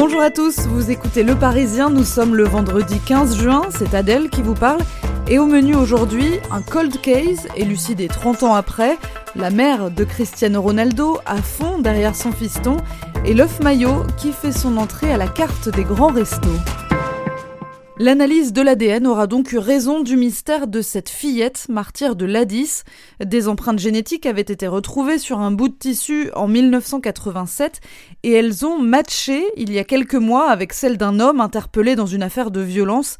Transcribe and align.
Bonjour 0.00 0.22
à 0.22 0.30
tous, 0.30 0.60
vous 0.68 0.92
écoutez 0.92 1.24
Le 1.24 1.34
Parisien, 1.34 1.90
nous 1.90 2.04
sommes 2.04 2.36
le 2.36 2.44
vendredi 2.44 3.00
15 3.00 3.36
juin, 3.36 3.62
c'est 3.70 3.94
Adèle 3.94 4.30
qui 4.30 4.42
vous 4.42 4.54
parle. 4.54 4.78
Et 5.26 5.40
au 5.40 5.46
menu 5.46 5.74
aujourd'hui, 5.74 6.38
un 6.52 6.62
cold 6.62 7.00
case, 7.00 7.48
élucidé 7.56 8.06
30 8.06 8.44
ans 8.44 8.54
après, 8.54 8.96
la 9.34 9.50
mère 9.50 9.90
de 9.90 10.04
Cristiano 10.04 10.62
Ronaldo 10.62 11.18
à 11.26 11.42
fond 11.42 11.80
derrière 11.80 12.14
son 12.14 12.30
fiston, 12.30 12.76
et 13.24 13.34
l'œuf 13.34 13.58
maillot 13.58 14.04
qui 14.16 14.30
fait 14.30 14.52
son 14.52 14.76
entrée 14.76 15.12
à 15.12 15.16
la 15.16 15.26
carte 15.26 15.68
des 15.68 15.82
grands 15.82 16.12
restos. 16.12 16.46
L'analyse 18.00 18.52
de 18.52 18.62
l'ADN 18.62 19.08
aura 19.08 19.26
donc 19.26 19.50
eu 19.50 19.58
raison 19.58 20.00
du 20.02 20.16
mystère 20.16 20.68
de 20.68 20.82
cette 20.82 21.08
fillette 21.08 21.68
martyre 21.68 22.14
de 22.14 22.26
l'Addis. 22.26 22.84
Des 23.18 23.48
empreintes 23.48 23.80
génétiques 23.80 24.24
avaient 24.24 24.40
été 24.40 24.68
retrouvées 24.68 25.18
sur 25.18 25.40
un 25.40 25.50
bout 25.50 25.66
de 25.66 25.74
tissu 25.74 26.30
en 26.36 26.46
1987 26.46 27.80
et 28.22 28.30
elles 28.30 28.64
ont 28.64 28.78
matché 28.78 29.44
il 29.56 29.72
y 29.72 29.80
a 29.80 29.84
quelques 29.84 30.14
mois 30.14 30.48
avec 30.48 30.74
celles 30.74 30.96
d'un 30.96 31.18
homme 31.18 31.40
interpellé 31.40 31.96
dans 31.96 32.06
une 32.06 32.22
affaire 32.22 32.52
de 32.52 32.60
violence. 32.60 33.18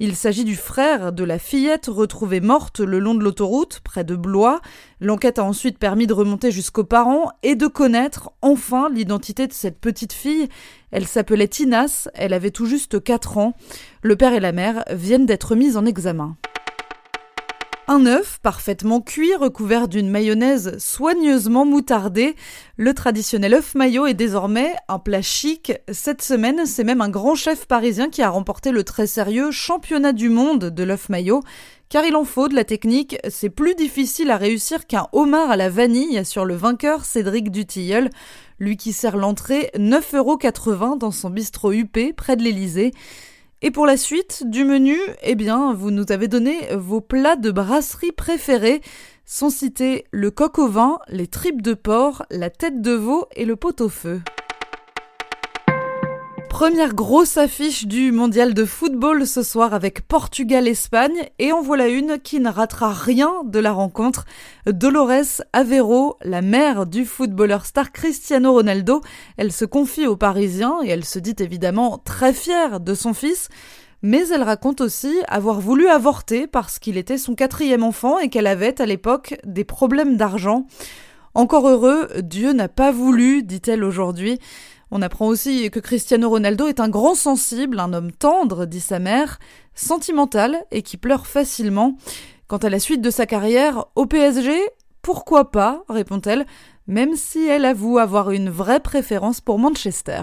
Il 0.00 0.14
s'agit 0.14 0.44
du 0.44 0.54
frère 0.54 1.12
de 1.12 1.24
la 1.24 1.40
fillette 1.40 1.86
retrouvée 1.86 2.40
morte 2.40 2.78
le 2.78 3.00
long 3.00 3.16
de 3.16 3.24
l'autoroute, 3.24 3.80
près 3.82 4.04
de 4.04 4.14
Blois. 4.14 4.60
L'enquête 5.00 5.40
a 5.40 5.44
ensuite 5.44 5.76
permis 5.76 6.06
de 6.06 6.12
remonter 6.12 6.52
jusqu'aux 6.52 6.84
parents 6.84 7.32
et 7.42 7.56
de 7.56 7.66
connaître 7.66 8.30
enfin 8.40 8.90
l'identité 8.90 9.48
de 9.48 9.52
cette 9.52 9.80
petite 9.80 10.12
fille. 10.12 10.48
Elle 10.92 11.08
s'appelait 11.08 11.48
Tinas, 11.48 12.08
elle 12.14 12.32
avait 12.32 12.52
tout 12.52 12.66
juste 12.66 13.02
4 13.02 13.38
ans. 13.38 13.54
Le 14.02 14.14
père 14.14 14.34
et 14.34 14.40
la 14.40 14.52
mère 14.52 14.84
viennent 14.88 15.26
d'être 15.26 15.56
mis 15.56 15.76
en 15.76 15.84
examen. 15.84 16.36
Un 17.90 18.04
œuf 18.04 18.38
parfaitement 18.42 19.00
cuit 19.00 19.34
recouvert 19.34 19.88
d'une 19.88 20.10
mayonnaise 20.10 20.76
soigneusement 20.76 21.64
moutardée. 21.64 22.36
Le 22.76 22.92
traditionnel 22.92 23.54
œuf 23.54 23.74
maillot 23.74 24.04
est 24.04 24.12
désormais 24.12 24.74
un 24.88 24.98
plat 24.98 25.22
chic. 25.22 25.72
Cette 25.90 26.20
semaine, 26.20 26.66
c'est 26.66 26.84
même 26.84 27.00
un 27.00 27.08
grand 27.08 27.34
chef 27.34 27.64
parisien 27.64 28.10
qui 28.10 28.20
a 28.20 28.28
remporté 28.28 28.72
le 28.72 28.84
très 28.84 29.06
sérieux 29.06 29.50
championnat 29.52 30.12
du 30.12 30.28
monde 30.28 30.66
de 30.66 30.82
l'œuf 30.82 31.08
maillot. 31.08 31.40
Car 31.88 32.04
il 32.04 32.14
en 32.14 32.26
faut 32.26 32.48
de 32.48 32.54
la 32.54 32.64
technique, 32.64 33.16
c'est 33.30 33.48
plus 33.48 33.74
difficile 33.74 34.30
à 34.30 34.36
réussir 34.36 34.86
qu'un 34.86 35.06
homard 35.12 35.50
à 35.50 35.56
la 35.56 35.70
vanille 35.70 36.26
sur 36.26 36.44
le 36.44 36.56
vainqueur 36.56 37.06
Cédric 37.06 37.50
Dutilleul, 37.50 38.10
lui 38.58 38.76
qui 38.76 38.92
sert 38.92 39.16
l'entrée 39.16 39.70
9,80€ 39.78 40.98
dans 40.98 41.10
son 41.10 41.30
bistrot 41.30 41.72
UP 41.72 42.14
près 42.14 42.36
de 42.36 42.42
l'Elysée. 42.42 42.92
Et 43.60 43.72
pour 43.72 43.86
la 43.86 43.96
suite 43.96 44.44
du 44.46 44.64
menu, 44.64 44.96
eh 45.22 45.34
bien, 45.34 45.72
vous 45.74 45.90
nous 45.90 46.04
avez 46.10 46.28
donné 46.28 46.56
vos 46.76 47.00
plats 47.00 47.34
de 47.34 47.50
brasserie 47.50 48.12
préférés. 48.12 48.82
Sont 49.26 49.50
cités 49.50 50.04
le 50.12 50.30
coq 50.30 50.60
au 50.60 50.68
vin, 50.68 51.00
les 51.08 51.26
tripes 51.26 51.60
de 51.60 51.74
porc, 51.74 52.24
la 52.30 52.50
tête 52.50 52.80
de 52.80 52.92
veau 52.92 53.26
et 53.34 53.44
le 53.44 53.56
pot-au-feu. 53.56 54.20
Première 56.48 56.94
grosse 56.94 57.36
affiche 57.36 57.86
du 57.86 58.10
mondial 58.10 58.54
de 58.54 58.64
football 58.64 59.26
ce 59.26 59.42
soir 59.42 59.74
avec 59.74 60.08
Portugal-Espagne 60.08 61.28
et 61.38 61.52
en 61.52 61.60
voilà 61.60 61.88
une 61.88 62.18
qui 62.18 62.40
ne 62.40 62.48
ratera 62.48 62.92
rien 62.92 63.42
de 63.44 63.58
la 63.58 63.70
rencontre. 63.70 64.24
Dolores 64.66 65.42
Aveiro, 65.52 66.16
la 66.22 66.42
mère 66.42 66.86
du 66.86 67.04
footballeur 67.04 67.64
star 67.66 67.92
Cristiano 67.92 68.52
Ronaldo, 68.52 69.02
elle 69.36 69.52
se 69.52 69.66
confie 69.66 70.06
aux 70.06 70.16
Parisiens 70.16 70.78
et 70.82 70.88
elle 70.88 71.04
se 71.04 71.18
dit 71.18 71.36
évidemment 71.38 71.98
très 71.98 72.32
fière 72.32 72.80
de 72.80 72.94
son 72.94 73.14
fils. 73.14 73.48
Mais 74.02 74.28
elle 74.28 74.42
raconte 74.42 74.80
aussi 74.80 75.14
avoir 75.28 75.60
voulu 75.60 75.88
avorter 75.88 76.46
parce 76.46 76.78
qu'il 76.78 76.96
était 76.96 77.18
son 77.18 77.34
quatrième 77.34 77.84
enfant 77.84 78.18
et 78.18 78.30
qu'elle 78.30 78.46
avait 78.46 78.80
à 78.80 78.86
l'époque 78.86 79.36
des 79.44 79.64
problèmes 79.64 80.16
d'argent. 80.16 80.66
Encore 81.34 81.68
heureux, 81.68 82.08
Dieu 82.22 82.52
n'a 82.52 82.68
pas 82.68 82.90
voulu, 82.90 83.42
dit-elle 83.42 83.84
aujourd'hui. 83.84 84.40
On 84.90 85.02
apprend 85.02 85.26
aussi 85.26 85.70
que 85.70 85.80
Cristiano 85.80 86.28
Ronaldo 86.30 86.66
est 86.66 86.80
un 86.80 86.88
grand 86.88 87.14
sensible, 87.14 87.78
un 87.78 87.92
homme 87.92 88.12
tendre, 88.12 88.64
dit 88.64 88.80
sa 88.80 88.98
mère, 88.98 89.38
sentimental 89.74 90.64
et 90.70 90.82
qui 90.82 90.96
pleure 90.96 91.26
facilement. 91.26 91.96
Quant 92.46 92.56
à 92.58 92.70
la 92.70 92.78
suite 92.78 93.02
de 93.02 93.10
sa 93.10 93.26
carrière 93.26 93.86
au 93.94 94.06
PSG, 94.06 94.56
pourquoi 95.02 95.50
pas, 95.50 95.84
répond-elle, 95.88 96.46
même 96.86 97.16
si 97.16 97.46
elle 97.46 97.66
avoue 97.66 97.98
avoir 97.98 98.30
une 98.30 98.48
vraie 98.48 98.80
préférence 98.80 99.40
pour 99.42 99.58
Manchester. 99.58 100.22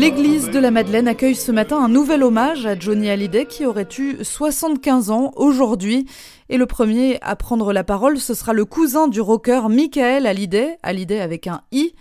L'église 0.00 0.48
de 0.48 0.58
la 0.58 0.70
Madeleine 0.70 1.08
accueille 1.08 1.34
ce 1.34 1.52
matin 1.52 1.76
un 1.76 1.90
nouvel 1.90 2.22
hommage 2.22 2.64
à 2.64 2.74
Johnny 2.74 3.10
Hallyday 3.10 3.44
qui 3.44 3.66
aurait 3.66 3.86
eu 3.98 4.16
75 4.22 5.10
ans 5.10 5.30
aujourd'hui. 5.36 6.06
Et 6.48 6.56
le 6.56 6.64
premier 6.64 7.18
à 7.20 7.36
prendre 7.36 7.70
la 7.74 7.84
parole, 7.84 8.18
ce 8.18 8.32
sera 8.32 8.54
le 8.54 8.64
cousin 8.64 9.08
du 9.08 9.20
rocker 9.20 9.68
Michael 9.68 10.26
Hallyday, 10.26 10.78
Hallyday 10.82 11.20
avec 11.20 11.48
un 11.48 11.60
I. 11.70 11.92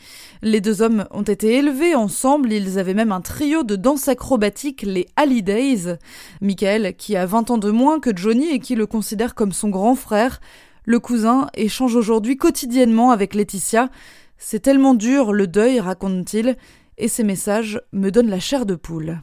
Les 0.42 0.62
deux 0.62 0.82
hommes 0.82 1.08
ont 1.12 1.24
été 1.24 1.58
élevés 1.58 1.94
ensemble, 1.94 2.54
ils 2.54 2.80
avaient 2.80 2.94
même 2.94 3.12
un 3.12 3.20
trio 3.20 3.64
de 3.64 3.76
danse 3.76 4.08
acrobatique, 4.08 4.84
les 4.84 5.06
Hallydays. 5.18 5.98
Michael, 6.40 6.96
qui 6.96 7.18
a 7.18 7.26
20 7.26 7.52
ans 7.52 7.58
de 7.58 7.70
moins 7.70 8.00
que 8.00 8.16
Johnny 8.16 8.48
et 8.50 8.60
qui 8.60 8.76
le 8.76 8.86
considère 8.86 9.36
comme 9.36 9.52
son 9.52 9.68
grand 9.68 9.96
frère, 9.96 10.40
le 10.86 11.02
cousin 11.02 11.50
échange 11.54 11.98
aujourd'hui 11.98 12.38
quotidiennement 12.38 13.12
avec 13.12 13.36
Laetitia. 13.36 13.90
C'est 14.38 14.62
tellement 14.62 14.94
dur 14.94 15.34
le 15.34 15.48
deuil, 15.48 15.82
raconte-t-il 15.82 16.56
et 17.00 17.08
ces 17.08 17.24
messages 17.24 17.82
me 17.92 18.12
donnent 18.12 18.30
la 18.30 18.40
chair 18.40 18.66
de 18.66 18.76
poule. 18.76 19.20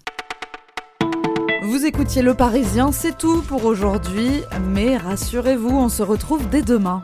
Vous 1.62 1.84
écoutiez 1.84 2.22
Le 2.22 2.34
Parisien, 2.34 2.91
c'est 2.91 3.16
tout 3.16 3.42
pour 3.42 3.64
aujourd'hui, 3.64 4.42
mais 4.70 4.97
rassurez-vous, 4.97 5.76
on 5.76 5.88
se 5.88 6.03
retrouve 6.03 6.48
dès 6.48 6.62
demain. 6.62 7.03